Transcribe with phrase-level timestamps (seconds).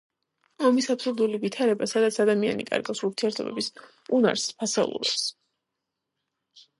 [0.67, 3.69] ომის აბსურდული ვითარება, სადაც ადამიან კარგავს ურთიერთობის
[4.21, 5.27] უნარს, ფასეულობებს.